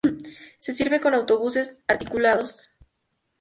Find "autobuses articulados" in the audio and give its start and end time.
1.13-2.71